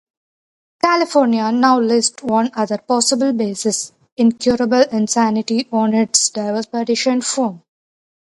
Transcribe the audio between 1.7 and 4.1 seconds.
lists one other possible basis,